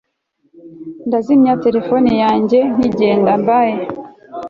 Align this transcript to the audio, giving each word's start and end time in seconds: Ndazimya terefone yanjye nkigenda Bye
Ndazimya 1.07 1.53
terefone 1.63 2.11
yanjye 2.23 2.59
nkigenda 2.73 3.31
Bye 3.45 3.73